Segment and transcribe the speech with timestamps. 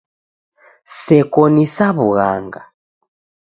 [1.01, 2.61] Seko ni sa w'ughanga.